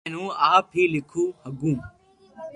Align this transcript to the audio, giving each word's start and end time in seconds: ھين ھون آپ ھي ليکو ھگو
ھين 0.05 0.13
ھون 0.17 0.29
آپ 0.53 0.65
ھي 0.75 0.83
ليکو 0.93 1.23
ھگو 1.45 1.73